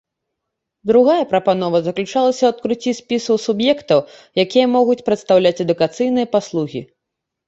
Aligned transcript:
Другая 0.91 1.25
прапанова 1.33 1.81
заключалася 1.87 2.41
ў 2.47 2.49
адкрыцці 2.53 2.91
спісаў 2.99 3.35
суб'ектаў, 3.43 3.99
якія 4.45 4.65
могуць 4.77 4.97
прадастаўляць 5.11 5.53
адукацыйныя 5.65 6.31
паслугі. 6.33 6.81